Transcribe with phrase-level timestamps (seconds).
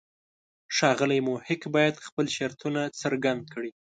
[0.75, 3.71] ښاغلی محق باید خپل شرطونه څرګند کړي.